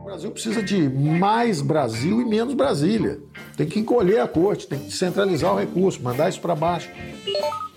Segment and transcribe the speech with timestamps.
[0.00, 3.20] O Brasil precisa de mais Brasil e menos Brasília.
[3.56, 6.90] Tem que encolher a corte, tem que centralizar o recurso, mandar isso para baixo.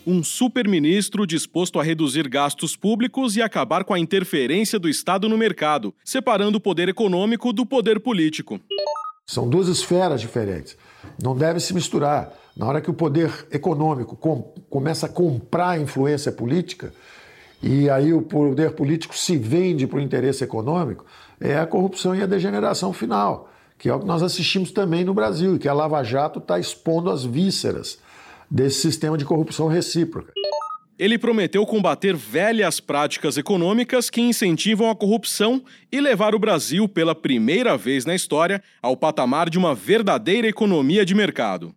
[0.05, 5.37] Um superministro disposto a reduzir gastos públicos e acabar com a interferência do Estado no
[5.37, 8.59] mercado, separando o poder econômico do poder político.
[9.25, 10.75] São duas esferas diferentes.
[11.21, 12.33] Não deve se misturar.
[12.57, 16.91] Na hora que o poder econômico com, começa a comprar influência política,
[17.61, 21.05] e aí o poder político se vende para o interesse econômico,
[21.39, 25.13] é a corrupção e a degeneração final, que é o que nós assistimos também no
[25.13, 27.99] Brasil, e que a Lava Jato está expondo as vísceras
[28.49, 30.33] desse sistema de corrupção recíproca.
[30.97, 37.15] Ele prometeu combater velhas práticas econômicas que incentivam a corrupção e levar o Brasil, pela
[37.15, 41.71] primeira vez na história, ao patamar de uma verdadeira economia de mercado.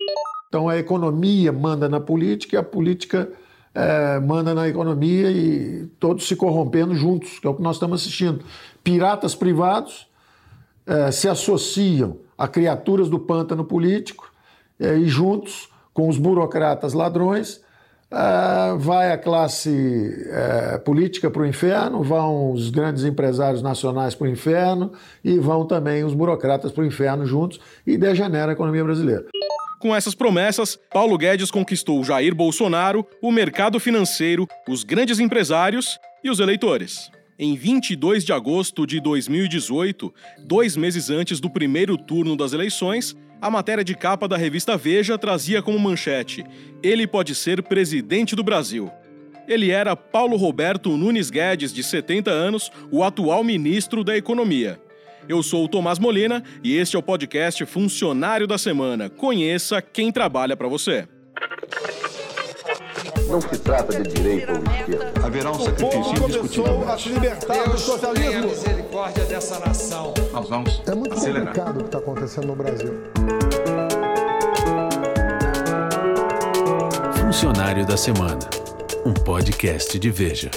[0.49, 3.31] Então a economia manda na política e a política
[3.75, 8.01] é, manda na economia e todos se corrompendo juntos, que é o que nós estamos
[8.01, 8.45] assistindo.
[8.85, 10.07] Piratas privados
[10.87, 14.31] é, se associam a criaturas do pântano político
[14.79, 17.61] é, e juntos com os burocratas ladrões
[18.11, 24.27] é, vai a classe é, política para o inferno, vão os grandes empresários nacionais para
[24.27, 24.93] o inferno
[25.25, 29.25] e vão também os burocratas para o inferno juntos e degenera a economia brasileira.
[29.83, 36.31] Com essas promessas, Paulo Guedes conquistou Jair Bolsonaro, o mercado financeiro, os grandes empresários e
[36.31, 37.11] os eleitores.
[37.37, 40.15] Em 22 de agosto de 2018,
[40.47, 45.19] dois meses antes do primeiro turno das eleições, a matéria de capa da revista Veja
[45.19, 46.45] trazia como manchete:
[46.81, 48.89] Ele pode ser presidente do Brasil.
[49.49, 54.81] Ele era Paulo Roberto Nunes Guedes, de 70 anos, o atual ministro da Economia.
[55.29, 59.09] Eu sou o Tomás Molina e este é o podcast Funcionário da Semana.
[59.09, 61.07] Conheça quem trabalha para você.
[63.29, 65.13] Não se trata de direita ou esquerda.
[65.27, 66.89] Haverá um sacrifício indiscutível.
[66.89, 68.39] a se libertar do socialismo.
[68.45, 70.13] a misericórdia dessa nação.
[70.33, 71.47] Nós vamos É muito acelerar.
[71.47, 72.93] complicado o que está acontecendo no Brasil.
[77.19, 78.39] Funcionário da Semana,
[79.07, 80.51] um podcast de Veja.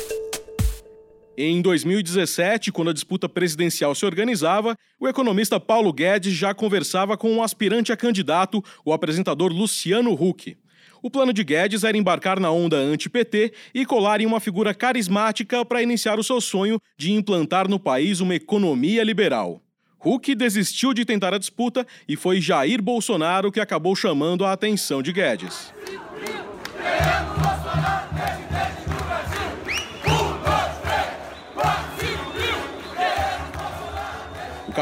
[1.37, 7.29] Em 2017, quando a disputa presidencial se organizava, o economista Paulo Guedes já conversava com
[7.29, 10.57] um aspirante a candidato, o apresentador Luciano Huck.
[11.03, 15.65] O plano de Guedes era embarcar na onda anti-PT e colar em uma figura carismática
[15.65, 19.61] para iniciar o seu sonho de implantar no país uma economia liberal.
[20.03, 25.01] Huck desistiu de tentar a disputa e foi Jair Bolsonaro que acabou chamando a atenção
[25.01, 25.73] de Guedes.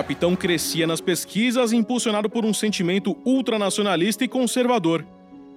[0.04, 5.06] Capitão crescia nas pesquisas, impulsionado por um sentimento ultranacionalista e conservador.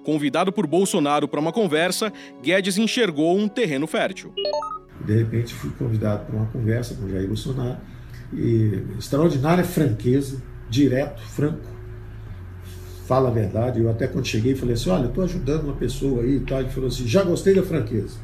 [0.05, 4.33] Convidado por Bolsonaro para uma conversa, Guedes enxergou um terreno fértil.
[5.05, 7.77] De repente fui convidado para uma conversa com Jair Bolsonaro
[8.33, 11.67] e extraordinária franqueza, direto, franco,
[13.05, 13.81] fala a verdade.
[13.81, 16.61] Eu até quando cheguei falei assim, olha, estou ajudando uma pessoa aí e tal.
[16.61, 18.17] Ele falou assim, já gostei da franqueza.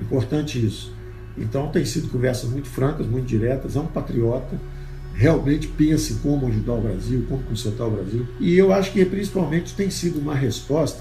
[0.00, 0.94] Importante isso.
[1.36, 4.60] Então tem sido conversas muito francas, muito diretas, é um patriota,
[5.16, 8.26] realmente pensa em como ajudar o Brasil, como consertar o Brasil.
[8.38, 11.00] E eu acho que principalmente tem sido uma resposta.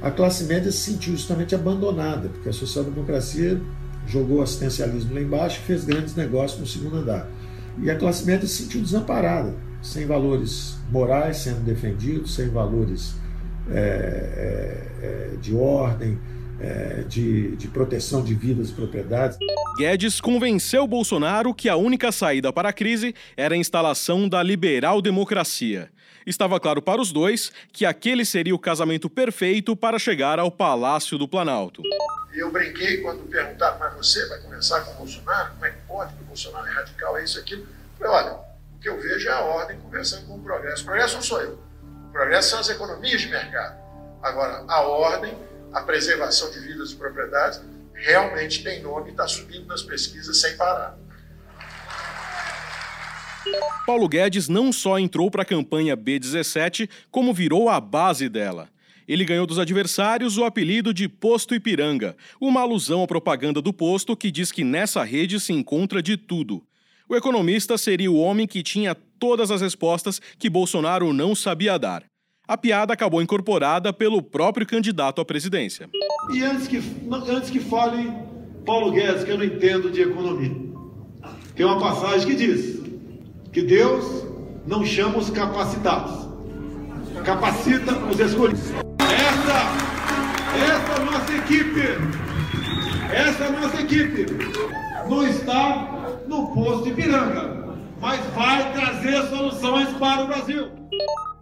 [0.00, 3.60] A classe média se sentiu justamente abandonada, porque a social-democracia
[4.06, 7.28] jogou assistencialismo lá embaixo e fez grandes negócios no segundo andar.
[7.82, 13.16] E a classe média se sentiu desamparada, sem valores morais sendo defendidos, sem valores
[13.68, 16.18] é, é, de ordem,
[16.60, 19.38] é, de, de proteção de vidas e propriedades.
[19.78, 25.02] Guedes convenceu Bolsonaro que a única saída para a crise era a instalação da liberal
[25.02, 25.90] democracia.
[26.26, 31.16] Estava claro para os dois que aquele seria o casamento perfeito para chegar ao Palácio
[31.16, 31.82] do Planalto.
[32.34, 35.52] Eu brinquei quando perguntaram, mas você vai conversar com o Bolsonaro?
[35.52, 36.10] Como é que pode?
[36.10, 37.62] Porque o Bolsonaro é radical, é isso, aquilo.
[37.62, 38.32] Eu falei, olha,
[38.76, 40.82] o que eu vejo é a ordem conversando com o progresso.
[40.82, 41.58] O progresso não sou eu.
[42.08, 43.78] O progresso são as economias de mercado.
[44.22, 45.32] Agora, a ordem,
[45.76, 47.60] a preservação de vidas e propriedades,
[47.92, 50.98] realmente tem nome e está subindo nas pesquisas sem parar.
[53.86, 58.70] Paulo Guedes não só entrou para a campanha B17, como virou a base dela.
[59.06, 64.16] Ele ganhou dos adversários o apelido de Posto Ipiranga, uma alusão à propaganda do posto
[64.16, 66.66] que diz que nessa rede se encontra de tudo.
[67.06, 72.02] O economista seria o homem que tinha todas as respostas que Bolsonaro não sabia dar.
[72.48, 75.90] A piada acabou incorporada pelo próprio candidato à presidência.
[76.30, 76.80] E antes que,
[77.28, 78.16] antes que falem
[78.64, 80.54] Paulo Guedes, que eu não entendo de economia,
[81.56, 82.80] tem uma passagem que diz
[83.52, 84.24] que Deus
[84.64, 86.28] não chama os capacitados,
[87.24, 88.70] capacita os escolhidos.
[89.00, 89.58] Essa,
[90.72, 91.80] essa nossa equipe,
[93.12, 94.26] essa nossa equipe
[95.08, 100.68] não está no posto Ipiranga, mas vai trazer soluções para o Brasil.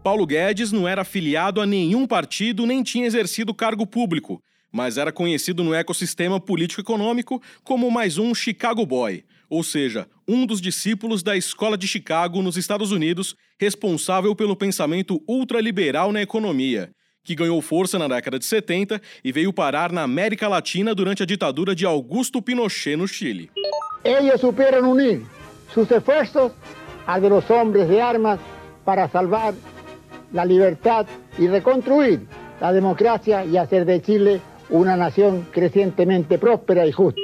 [0.04, 4.38] Paulo Guedes não era afiliado a nenhum partido nem tinha exercido cargo público,
[4.70, 10.60] mas era conhecido no ecossistema político-econômico como mais um Chicago Boy, ou seja, um dos
[10.60, 16.90] discípulos da Escola de Chicago nos Estados Unidos, responsável pelo pensamento ultraliberal na economia,
[17.24, 21.26] que ganhou força na década de 70 e veio parar na América Latina durante a
[21.26, 23.50] ditadura de Augusto Pinochet no Chile.
[24.04, 25.22] Eles superam unir
[25.72, 26.52] seus esforços
[27.06, 28.38] a de los hombres de armas
[28.84, 29.54] para salvar
[30.38, 31.08] a liberdade
[31.38, 32.20] e reconstruir
[32.60, 37.20] a democracia e fazer de Chile uma nação crescentemente próspera e justa.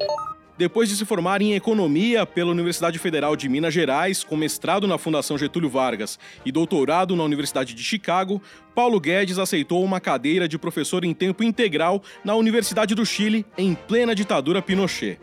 [0.60, 4.98] Depois de se formar em economia pela Universidade Federal de Minas Gerais, com mestrado na
[4.98, 8.42] Fundação Getúlio Vargas e doutorado na Universidade de Chicago,
[8.74, 13.74] Paulo Guedes aceitou uma cadeira de professor em tempo integral na Universidade do Chile, em
[13.74, 15.18] plena ditadura Pinochet.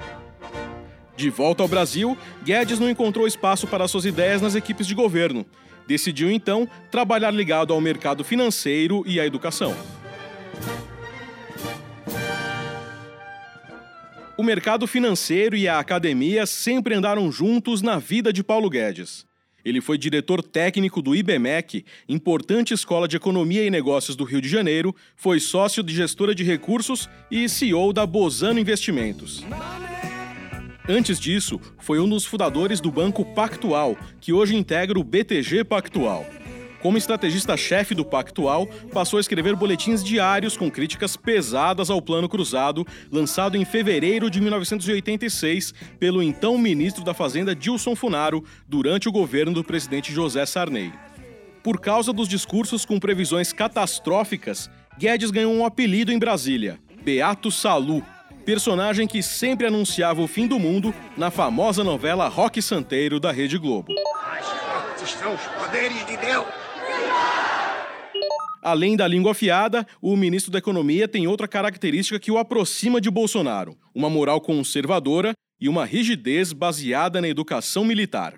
[1.16, 5.46] De volta ao Brasil, Guedes não encontrou espaço para suas ideias nas equipes de governo.
[5.88, 9.76] Decidiu então trabalhar ligado ao mercado financeiro e à educação.
[14.38, 19.26] O mercado financeiro e a academia sempre andaram juntos na vida de Paulo Guedes.
[19.66, 24.48] Ele foi diretor técnico do IBMEC, importante escola de economia e negócios do Rio de
[24.48, 29.44] Janeiro, foi sócio de gestora de recursos e CEO da Bozano Investimentos.
[30.90, 36.26] Antes disso, foi um dos fundadores do Banco Pactual, que hoje integra o BTG Pactual.
[36.82, 42.88] Como estrategista-chefe do Pactual, passou a escrever boletins diários com críticas pesadas ao Plano Cruzado,
[43.12, 49.52] lançado em fevereiro de 1986 pelo então ministro da Fazenda Dilson Funaro, durante o governo
[49.52, 50.94] do presidente José Sarney.
[51.62, 58.02] Por causa dos discursos com previsões catastróficas, Guedes ganhou um apelido em Brasília: Beato Salu,
[58.48, 63.58] personagem que sempre anunciava o fim do mundo na famosa novela Rock Santeiro da Rede
[63.58, 63.94] Globo.
[65.06, 66.46] São os poderes de Deus!
[68.64, 73.12] Além da língua afiada, o ministro da Economia tem outra característica que o aproxima de
[73.12, 78.36] Bolsonaro: uma moral conservadora e uma rigidez baseada na educação militar.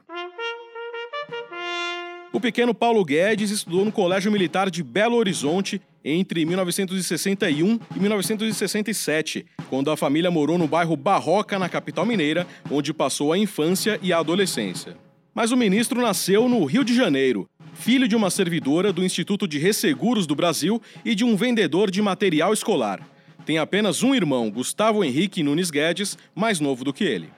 [2.33, 9.45] O pequeno Paulo Guedes estudou no Colégio Militar de Belo Horizonte entre 1961 e 1967,
[9.69, 14.13] quando a família morou no bairro Barroca, na capital mineira, onde passou a infância e
[14.13, 14.97] a adolescência.
[15.33, 19.57] Mas o ministro nasceu no Rio de Janeiro, filho de uma servidora do Instituto de
[19.57, 22.99] Resseguros do Brasil e de um vendedor de material escolar.
[23.45, 27.29] Tem apenas um irmão, Gustavo Henrique Nunes Guedes, mais novo do que ele.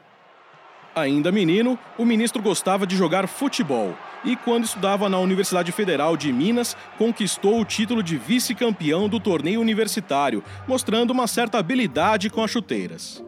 [0.96, 6.32] Ainda menino, o ministro gostava de jogar futebol e, quando estudava na Universidade Federal de
[6.32, 12.52] Minas, conquistou o título de vice-campeão do torneio universitário, mostrando uma certa habilidade com as
[12.52, 13.24] chuteiras.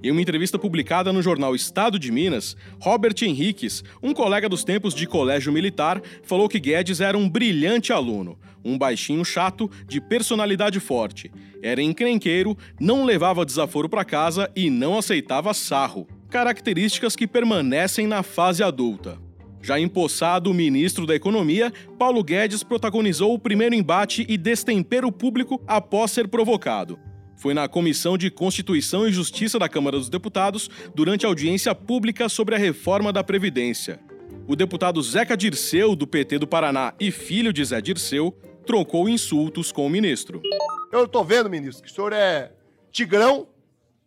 [0.00, 4.94] Em uma entrevista publicada no jornal Estado de Minas, Robert Henriques, um colega dos tempos
[4.94, 10.78] de colégio militar, falou que Guedes era um brilhante aluno, um baixinho chato, de personalidade
[10.78, 11.32] forte.
[11.60, 16.06] Era encrenqueiro, não levava desaforo para casa e não aceitava sarro.
[16.30, 19.27] Características que permanecem na fase adulta.
[19.68, 26.10] Já empossado ministro da Economia, Paulo Guedes protagonizou o primeiro embate e destempero público após
[26.10, 26.98] ser provocado
[27.36, 32.28] foi na Comissão de Constituição e Justiça da Câmara dos Deputados durante a audiência pública
[32.28, 34.00] sobre a reforma da Previdência.
[34.48, 39.70] O deputado Zeca Dirceu, do PT do Paraná e filho de Zé Dirceu, trocou insultos
[39.70, 40.42] com o ministro.
[40.90, 42.50] Eu estou vendo, ministro, que o senhor é
[42.90, 43.46] tigrão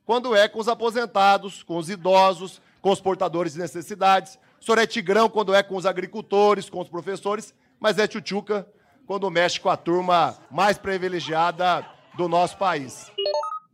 [0.03, 4.37] quando é com os aposentados, com os idosos, com os portadores de necessidades.
[4.61, 8.67] O senhor é tigrão quando é com os agricultores, com os professores, mas é tchutchuca
[9.07, 11.83] quando mexe com a turma mais privilegiada
[12.15, 13.11] do nosso país.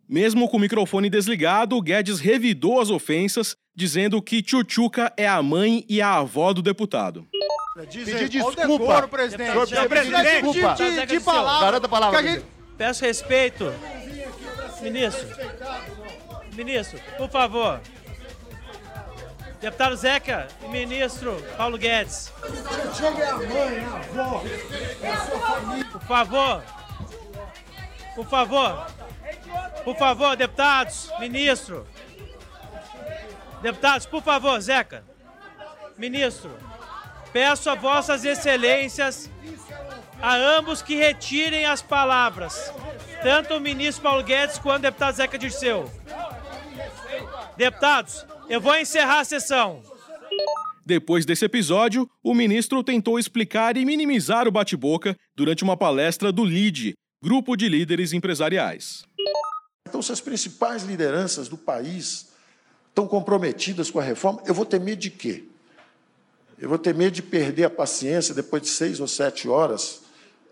[0.07, 5.85] Mesmo com o microfone desligado, Guedes revidou as ofensas, dizendo que Tchutchuca é a mãe
[5.89, 7.27] e a avó do deputado.
[7.75, 9.67] Pedir desculpa, presidente.
[9.67, 10.73] Senhor, presidente, desculpa.
[10.75, 11.65] De, de, de palavra.
[11.65, 12.23] Garanta a palavra.
[12.23, 12.45] Gente...
[12.77, 13.73] Peço respeito.
[14.81, 15.27] Ministro.
[16.55, 17.81] Ministro, por favor.
[19.59, 22.31] Deputado Zeca e ministro Paulo Guedes.
[22.95, 24.43] Chega a mãe, a avó,
[25.03, 25.85] a sua família.
[25.85, 26.63] Por favor.
[28.15, 28.87] Por favor.
[29.83, 31.87] Por favor, deputados, ministro.
[33.61, 35.03] Deputados, por favor, Zeca.
[35.97, 36.55] Ministro,
[37.33, 39.29] peço a vossas excelências,
[40.21, 42.71] a ambos que retirem as palavras,
[43.23, 45.91] tanto o ministro Paulo Guedes quanto o deputado Zeca Dirceu.
[47.55, 49.81] Deputados, eu vou encerrar a sessão.
[50.85, 56.45] Depois desse episódio, o ministro tentou explicar e minimizar o bate-boca durante uma palestra do
[56.45, 59.03] LIDE, Grupo de Líderes Empresariais.
[59.87, 62.29] Então, se as principais lideranças do país
[62.95, 65.43] tão comprometidas com a reforma, eu vou ter medo de quê?
[66.57, 70.01] Eu vou ter medo de perder a paciência depois de seis ou sete horas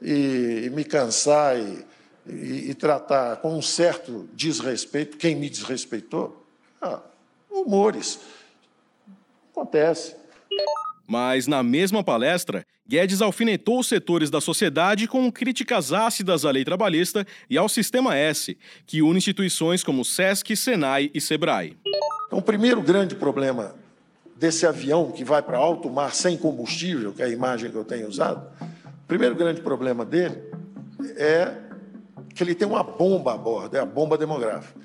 [0.02, 1.86] e, e me cansar e,
[2.28, 6.46] e, e, tratar com um certo desrespeito quem me desrespeitou?
[6.82, 7.02] Ah,
[7.66, 8.20] humores.
[9.52, 10.16] Acontece.
[11.08, 16.64] Mas, na mesma palestra, Guedes alfinetou os setores da sociedade com críticas ácidas à lei
[16.64, 21.78] trabalhista e ao Sistema S, que une instituições como SESC, SENAI e SEBRAE.
[22.28, 23.76] Então, o primeiro grande problema
[24.36, 27.86] desse avião que vai para alto mar sem combustível, que é a imagem que eu
[27.86, 30.42] tenho usado, o primeiro grande problema dele
[31.18, 31.56] é
[32.34, 34.85] que ele tem uma bomba a bordo, é a bomba demográfica.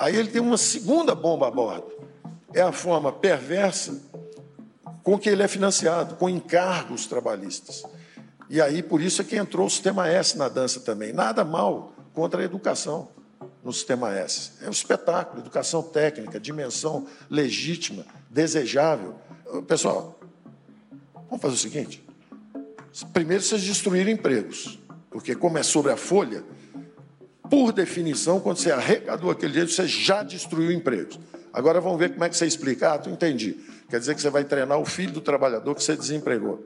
[0.00, 1.92] Aí ele tem uma segunda bomba a bordo,
[2.54, 4.00] é a forma perversa
[5.02, 7.84] com que ele é financiado, com encargos trabalhistas.
[8.48, 11.12] E aí, por isso é que entrou o sistema S na dança também.
[11.12, 13.08] Nada mal contra a educação
[13.62, 14.52] no sistema S.
[14.62, 19.16] É um espetáculo, educação técnica, dimensão legítima, desejável.
[19.68, 20.18] Pessoal,
[21.28, 22.02] vamos fazer o seguinte:
[23.12, 24.78] primeiro vocês destruíram empregos,
[25.10, 26.42] porque como é sobre a folha,
[27.50, 31.18] por definição, quando você arrecadou aquele dinheiro, você já destruiu empregos.
[31.52, 32.94] Agora vamos ver como é que você explica.
[32.94, 33.58] Ah, tu entendi.
[33.88, 36.64] Quer dizer que você vai treinar o filho do trabalhador que você desempregou.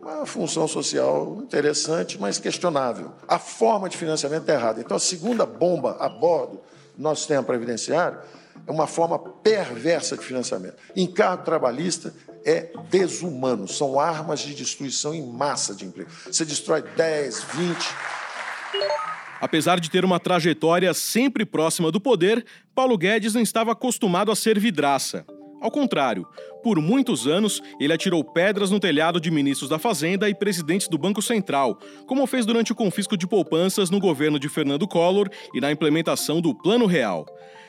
[0.00, 3.10] Uma função social interessante, mas questionável.
[3.26, 4.80] A forma de financiamento é errada.
[4.80, 6.60] Então, a segunda bomba a bordo
[6.96, 8.18] do nosso sistema previdenciário
[8.66, 10.76] é uma forma perversa de financiamento.
[10.94, 16.10] Encargo trabalhista é desumano, são armas de destruição em massa de emprego.
[16.26, 17.94] Você destrói 10, 20.
[19.44, 24.34] Apesar de ter uma trajetória sempre próxima do poder, Paulo Guedes não estava acostumado a
[24.34, 25.22] ser vidraça.
[25.60, 26.26] Ao contrário,
[26.62, 30.96] por muitos anos ele atirou pedras no telhado de ministros da Fazenda e presidentes do
[30.96, 35.60] Banco Central, como fez durante o confisco de poupanças no governo de Fernando Collor e
[35.60, 37.26] na implementação do Plano Real.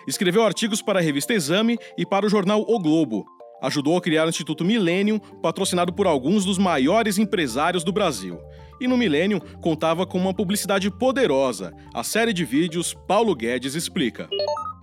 [0.08, 3.26] Escreveu artigos para a revista Exame e para o jornal O Globo.
[3.62, 8.40] Ajudou a criar o Instituto Millennium, patrocinado por alguns dos maiores empresários do Brasil.
[8.80, 11.74] E no Millennium contava com uma publicidade poderosa.
[11.94, 14.28] A série de vídeos Paulo Guedes explica.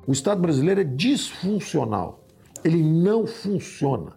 [0.06, 2.22] O Estado brasileiro é disfuncional
[2.64, 4.12] ele não funciona.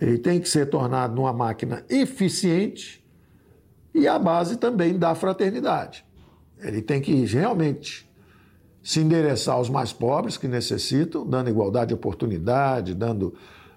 [0.00, 3.04] Ele tem que ser tornado uma máquina eficiente
[3.94, 6.04] e a base também da fraternidade.
[6.58, 8.08] Ele tem que realmente
[8.82, 13.34] se endereçar aos mais pobres que necessitam, dando igualdade de oportunidade, dando,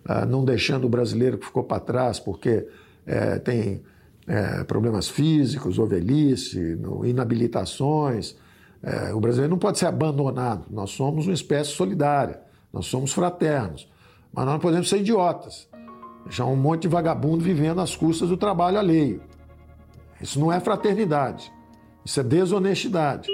[0.08, 2.68] uh, não deixando o brasileiro que ficou para trás porque
[3.06, 3.84] é, tem
[4.28, 8.36] é, problemas físicos ou velhice, inabilitações.
[8.82, 10.66] É, o brasileiro não pode ser abandonado.
[10.70, 12.42] Nós somos uma espécie solidária.
[12.72, 13.88] Nós somos fraternos.
[14.34, 15.68] Mas nós não podemos ser idiotas.
[16.26, 19.22] Deixar um monte de vagabundo vivendo às custas do trabalho alheio.
[20.22, 21.52] Isso não é fraternidade.
[22.06, 23.28] Isso é desonestidade.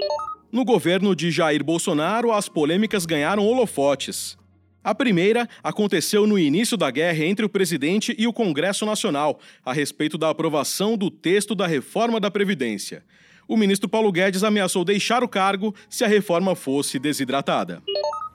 [0.51, 4.37] No governo de Jair Bolsonaro, as polêmicas ganharam holofotes.
[4.83, 9.73] A primeira aconteceu no início da guerra entre o presidente e o Congresso Nacional, a
[9.73, 13.03] respeito da aprovação do texto da reforma da Previdência.
[13.47, 17.81] O ministro Paulo Guedes ameaçou deixar o cargo se a reforma fosse desidratada.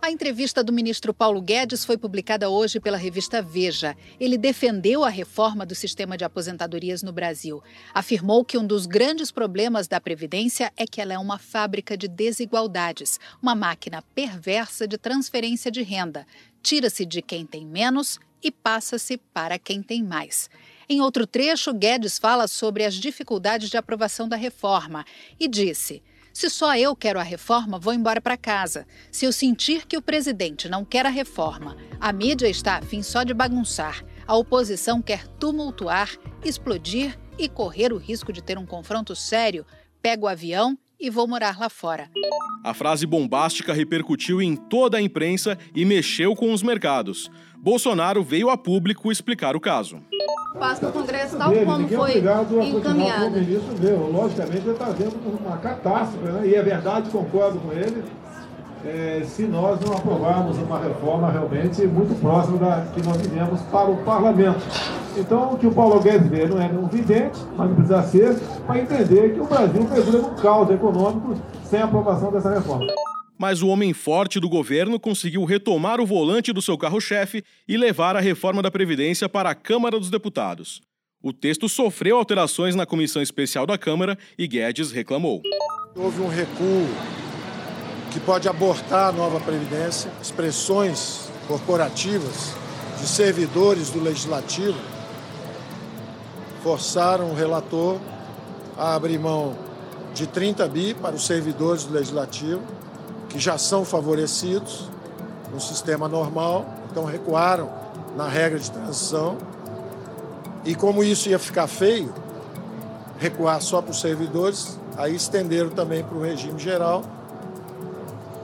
[0.04, 3.96] A entrevista do ministro Paulo Guedes foi publicada hoje pela revista Veja.
[4.20, 7.62] Ele defendeu a reforma do sistema de aposentadorias no Brasil.
[7.94, 12.06] Afirmou que um dos grandes problemas da Previdência é que ela é uma fábrica de
[12.06, 16.26] desigualdades, uma máquina perversa de transferência de renda.
[16.62, 20.50] Tira-se de quem tem menos e passa-se para quem tem mais.
[20.87, 25.02] Em outro trecho, Guedes fala sobre as dificuldades de aprovação da reforma
[25.40, 26.02] e disse.
[26.35, 28.88] Se só eu quero a reforma, vou embora para casa.
[29.09, 33.23] Se eu sentir que o presidente não quer a reforma, a mídia está afim só
[33.23, 36.11] de bagunçar, a oposição quer tumultuar,
[36.45, 39.64] explodir e correr o risco de ter um confronto sério,
[40.03, 42.09] pego o avião e vou morar lá fora.
[42.63, 47.31] A frase bombástica repercutiu em toda a imprensa e mexeu com os mercados.
[47.57, 50.03] Bolsonaro veio a público explicar o caso
[50.59, 52.19] passa no Congresso tal como foi
[52.69, 53.27] encaminhado.
[53.27, 54.11] O ministro veio.
[54.11, 56.47] Logicamente, ele está vendo uma catástrofe, né?
[56.47, 58.05] e é verdade, concordo com ele,
[58.85, 63.91] é, se nós não aprovarmos uma reforma realmente muito próxima da que nós vivemos para
[63.91, 64.61] o parlamento.
[65.16, 68.37] Então, o que o Paulo Guedes vê não é um vidente, mas não precisa ser,
[68.66, 72.87] para entender que o Brasil mergulha num caos econômico sem aprovação dessa reforma
[73.38, 78.16] mas o homem forte do governo conseguiu retomar o volante do seu carro-chefe e levar
[78.16, 80.80] a reforma da Previdência para a Câmara dos Deputados.
[81.23, 85.42] O texto sofreu alterações na comissão especial da Câmara e Guedes reclamou.
[85.97, 86.87] Houve um recuo
[88.12, 92.54] que pode abortar a nova Previdência, expressões corporativas
[93.00, 94.78] de servidores do Legislativo
[96.64, 97.99] forçaram o relator
[98.78, 99.54] a abrir mão
[100.14, 102.62] de 30 bi para os servidores do Legislativo
[103.28, 104.88] que já são favorecidos
[105.54, 107.71] um sistema normal, então recuaram
[108.16, 109.37] na regra de transição.
[110.64, 112.12] E como isso ia ficar feio,
[113.18, 117.04] recuar só para os servidores, aí estenderam também para o regime geral.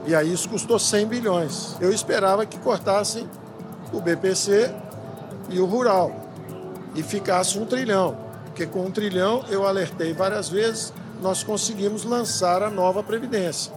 [0.05, 1.75] E aí isso custou 100 bilhões.
[1.81, 3.27] Eu esperava que cortassem
[3.91, 4.73] o BPC
[5.49, 6.20] e o rural
[6.95, 12.63] e ficasse um trilhão, porque com um trilhão eu alertei várias vezes, nós conseguimos lançar
[12.63, 13.71] a nova Previdência,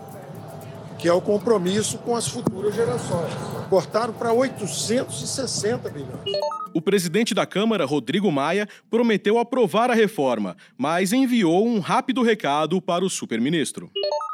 [0.99, 3.33] que é o compromisso com as futuras gerações.
[3.69, 6.55] Cortaram para 860 bilhões.
[6.73, 12.81] O presidente da Câmara, Rodrigo Maia, prometeu aprovar a reforma, mas enviou um rápido recado
[12.81, 13.91] para o superministro.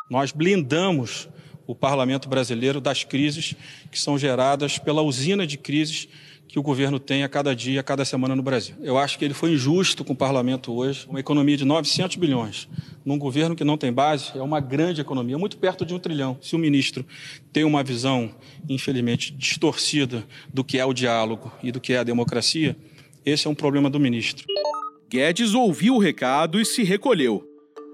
[0.08, 1.28] Nós blindamos
[1.66, 3.54] o parlamento brasileiro das crises
[3.90, 6.08] que são geradas pela usina de crises
[6.50, 8.74] que o governo tem a cada dia, a cada semana no Brasil.
[8.82, 11.06] Eu acho que ele foi injusto com o parlamento hoje.
[11.08, 12.68] Uma economia de 900 bilhões,
[13.04, 16.36] num governo que não tem base, é uma grande economia, muito perto de um trilhão.
[16.42, 17.06] Se o ministro
[17.52, 18.34] tem uma visão,
[18.68, 22.76] infelizmente, distorcida do que é o diálogo e do que é a democracia,
[23.24, 24.44] esse é um problema do ministro.
[25.08, 27.46] Guedes ouviu o recado e se recolheu.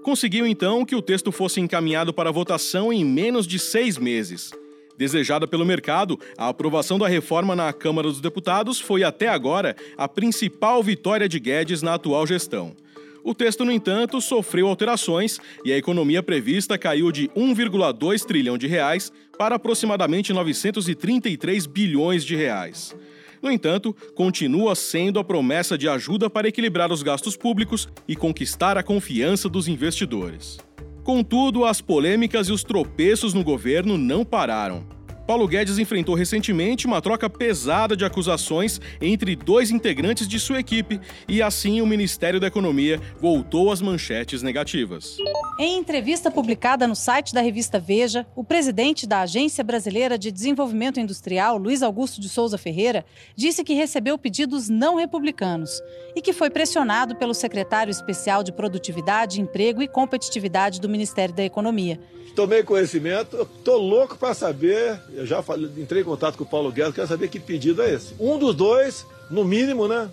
[0.03, 4.51] Conseguiu então que o texto fosse encaminhado para votação em menos de seis meses.
[4.97, 10.07] Desejada pelo mercado, a aprovação da reforma na Câmara dos Deputados foi até agora a
[10.07, 12.75] principal vitória de Guedes na atual gestão.
[13.23, 18.67] O texto, no entanto, sofreu alterações e a economia prevista caiu de 1,2 trilhão de
[18.67, 22.95] reais para aproximadamente 933 bilhões de reais.
[23.41, 28.77] No entanto, continua sendo a promessa de ajuda para equilibrar os gastos públicos e conquistar
[28.77, 30.57] a confiança dos investidores.
[31.07, 34.96] Contudo, as polêmicas e os tropeços no governo não pararam.
[35.27, 41.01] Paulo Guedes enfrentou recentemente uma troca pesada de acusações entre dois integrantes de sua equipe
[41.27, 45.17] e assim o Ministério da Economia voltou às manchetes negativas.
[45.59, 50.97] Em entrevista publicada no site da revista Veja, o presidente da Agência Brasileira de Desenvolvimento
[50.97, 53.05] Industrial, Luiz Augusto de Souza Ferreira,
[53.35, 55.81] disse que recebeu pedidos não republicanos
[56.15, 61.43] e que foi pressionado pelo secretário especial de Produtividade, Emprego e Competitividade do Ministério da
[61.43, 61.99] Economia.
[62.37, 66.71] Tomei conhecimento, estou louco para saber eu já falei, entrei em contato com o Paulo
[66.71, 68.13] Guedes, quero saber que pedido é esse.
[68.19, 70.07] Um dos dois, no mínimo, né,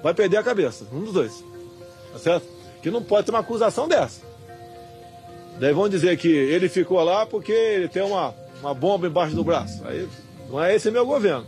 [0.00, 0.86] vai perder a cabeça.
[0.92, 1.44] Um dos dois.
[2.12, 2.46] Tá certo?
[2.80, 4.20] Que não pode ter uma acusação dessa.
[5.58, 9.42] Daí vão dizer que ele ficou lá porque ele tem uma, uma bomba embaixo do
[9.42, 9.82] braço.
[9.84, 10.08] Aí
[10.48, 11.44] não é esse meu governo.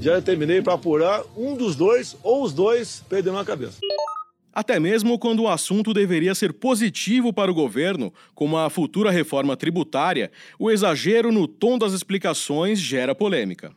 [0.00, 3.78] Já terminei para apurar um dos dois ou os dois perderam a cabeça
[4.54, 9.56] até mesmo quando o assunto deveria ser positivo para o governo, como a futura reforma
[9.56, 13.72] tributária, o exagero no tom das explicações gera polêmica.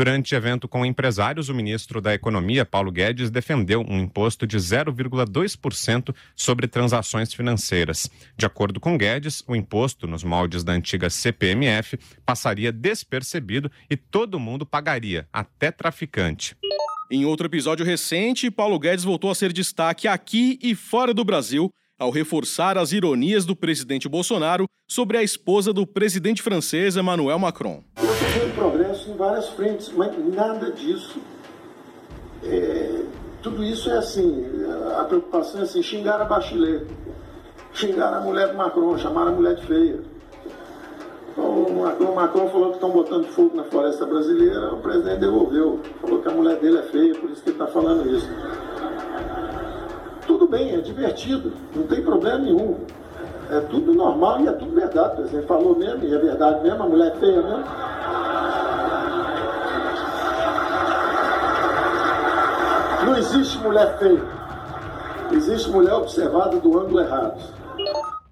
[0.00, 6.14] Durante evento com empresários, o ministro da Economia, Paulo Guedes, defendeu um imposto de 0,2%
[6.34, 8.08] sobre transações financeiras.
[8.34, 14.40] De acordo com Guedes, o imposto, nos moldes da antiga CPMF, passaria despercebido e todo
[14.40, 16.56] mundo pagaria, até traficante.
[17.12, 21.68] Em outro episódio recente, Paulo Guedes voltou a ser destaque aqui e fora do Brasil
[21.98, 27.82] ao reforçar as ironias do presidente Bolsonaro sobre a esposa do presidente francês Emmanuel Macron.
[27.98, 31.20] Houve progresso em várias frentes, mas nada disso.
[32.44, 33.02] É,
[33.42, 34.46] tudo isso é assim,
[34.96, 36.86] a preocupação é assim, xingar a Bachelet,
[37.74, 40.00] xingar a mulher do Macron, chamar a mulher de feia.
[41.36, 45.80] O Macron, falou que estão botando fogo na floresta brasileira, o presidente devolveu.
[46.00, 48.28] Falou que a mulher dele é feia, por isso que ele está falando isso.
[50.26, 52.78] Tudo bem, é divertido, não tem problema nenhum.
[53.50, 55.14] É tudo normal e é tudo verdade.
[55.14, 57.64] O presidente falou mesmo, e é verdade mesmo, a mulher é feia mesmo.
[63.06, 64.22] Não existe mulher feia.
[65.32, 67.59] Existe mulher observada do ângulo errado.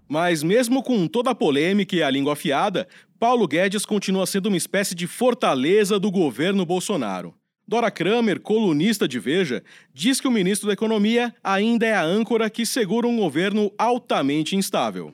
[0.08, 2.88] Mas, mesmo com toda a polêmica e a língua afiada,
[3.20, 7.34] Paulo Guedes continua sendo uma espécie de fortaleza do governo Bolsonaro.
[7.66, 12.48] Dora Kramer, colunista de Veja, diz que o ministro da Economia ainda é a âncora
[12.48, 15.12] que segura um governo altamente instável.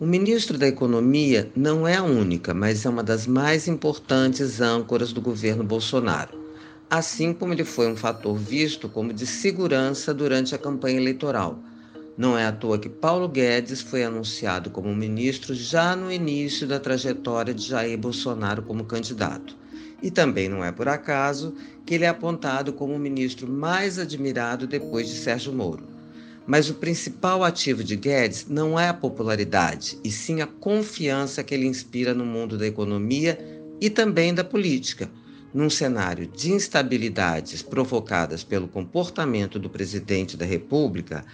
[0.00, 5.12] O ministro da Economia não é a única, mas é uma das mais importantes âncoras
[5.12, 6.40] do governo Bolsonaro.
[6.88, 11.58] Assim como ele foi um fator visto como de segurança durante a campanha eleitoral
[12.22, 16.78] não é à toa que Paulo Guedes foi anunciado como ministro já no início da
[16.78, 19.56] trajetória de Jair Bolsonaro como candidato.
[20.00, 21.52] E também não é por acaso
[21.84, 25.82] que ele é apontado como o ministro mais admirado depois de Sérgio Moro.
[26.46, 31.52] Mas o principal ativo de Guedes não é a popularidade, e sim a confiança que
[31.52, 33.36] ele inspira no mundo da economia
[33.80, 35.10] e também da política.
[35.52, 41.26] Num cenário de instabilidades provocadas pelo comportamento do presidente da República,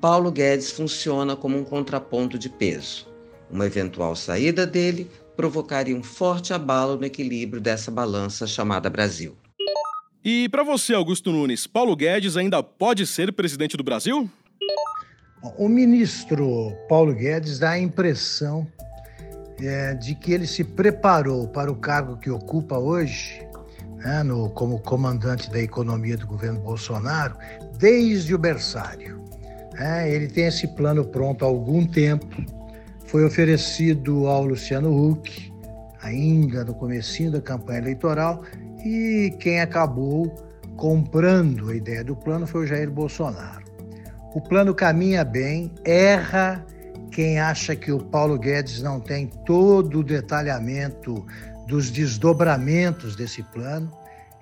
[0.00, 3.08] Paulo Guedes funciona como um contraponto de peso.
[3.50, 9.36] Uma eventual saída dele provocaria um forte abalo no equilíbrio dessa balança chamada Brasil.
[10.24, 14.28] E para você, Augusto Nunes, Paulo Guedes ainda pode ser presidente do Brasil?
[15.56, 18.66] O ministro Paulo Guedes dá a impressão
[19.60, 23.40] é, de que ele se preparou para o cargo que ocupa hoje,
[23.96, 27.36] né, no, como comandante da economia do governo Bolsonaro,
[27.78, 29.18] desde o berçário.
[29.78, 32.26] É, ele tem esse plano pronto há algum tempo,
[33.06, 35.52] foi oferecido ao Luciano Huck,
[36.02, 38.42] ainda no comecinho da campanha eleitoral,
[38.84, 40.34] e quem acabou
[40.76, 43.64] comprando a ideia do plano foi o Jair Bolsonaro.
[44.34, 46.64] O plano caminha bem, erra
[47.10, 51.26] quem acha que o Paulo Guedes não tem todo o detalhamento
[51.66, 53.90] dos desdobramentos desse plano.